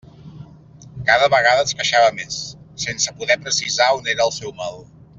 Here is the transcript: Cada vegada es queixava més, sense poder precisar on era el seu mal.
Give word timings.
Cada 1.09 1.27
vegada 1.33 1.67
es 1.69 1.77
queixava 1.83 2.09
més, 2.21 2.39
sense 2.87 3.15
poder 3.23 3.39
precisar 3.47 3.91
on 4.01 4.11
era 4.17 4.29
el 4.31 4.35
seu 4.43 4.59
mal. 4.65 4.87